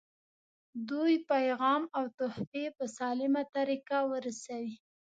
دوی 0.89 1.13
پیغام 1.31 1.83
او 1.97 2.05
تحفې 2.19 2.65
په 2.77 2.85
سالمه 2.97 3.43
طریقه 3.55 3.99
ورسوي. 4.11 4.73